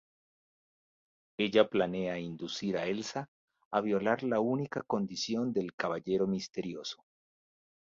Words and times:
Ella 1.45 1.65
planea 1.73 2.15
inducir 2.29 2.71
a 2.79 2.87
Elsa 2.95 3.25
a 3.69 3.85
violar 3.91 4.21
la 4.23 4.39
única 4.39 4.81
condición 4.81 5.53
del 5.53 5.75
caballero 5.75 6.25
misterioso. 6.25 7.05